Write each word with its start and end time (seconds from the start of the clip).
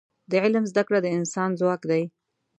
د 0.29 0.31
علم 0.43 0.65
زده 0.71 0.83
کړه 0.87 0.99
د 1.03 1.07
انسان 1.17 1.49
ځواک 1.59 1.81
دی. 1.91 2.03